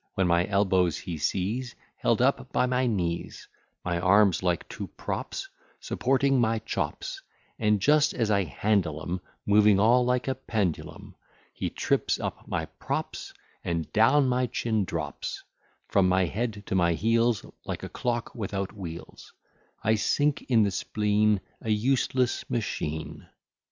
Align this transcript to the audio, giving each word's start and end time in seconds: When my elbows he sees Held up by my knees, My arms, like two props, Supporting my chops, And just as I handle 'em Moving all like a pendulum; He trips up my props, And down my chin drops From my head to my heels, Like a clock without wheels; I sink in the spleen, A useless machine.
When 0.15 0.25
my 0.25 0.47
elbows 0.47 0.97
he 0.97 1.19
sees 1.19 1.75
Held 1.97 2.23
up 2.23 2.51
by 2.51 2.65
my 2.65 2.87
knees, 2.87 3.47
My 3.85 3.99
arms, 3.99 4.41
like 4.41 4.67
two 4.67 4.87
props, 4.87 5.47
Supporting 5.79 6.41
my 6.41 6.57
chops, 6.57 7.21
And 7.59 7.79
just 7.79 8.15
as 8.15 8.31
I 8.31 8.45
handle 8.45 8.99
'em 9.03 9.21
Moving 9.45 9.79
all 9.79 10.03
like 10.03 10.27
a 10.27 10.33
pendulum; 10.33 11.13
He 11.53 11.69
trips 11.69 12.19
up 12.19 12.47
my 12.47 12.65
props, 12.65 13.31
And 13.63 13.93
down 13.93 14.27
my 14.27 14.47
chin 14.47 14.85
drops 14.85 15.43
From 15.87 16.09
my 16.09 16.25
head 16.25 16.63
to 16.65 16.73
my 16.73 16.93
heels, 16.93 17.45
Like 17.65 17.83
a 17.83 17.87
clock 17.87 18.33
without 18.33 18.73
wheels; 18.75 19.33
I 19.83 19.93
sink 19.93 20.41
in 20.49 20.63
the 20.63 20.71
spleen, 20.71 21.41
A 21.61 21.69
useless 21.69 22.49
machine. 22.49 23.27